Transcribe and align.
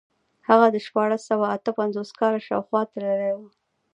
هغه 0.49 0.67
د 0.71 0.77
شپاړس 0.85 1.21
سوه 1.29 1.45
اته 1.55 1.71
پنځوس 1.79 2.09
کال 2.19 2.33
شاوخوا 2.47 2.81
تللی 2.91 3.31
و. 3.37 3.39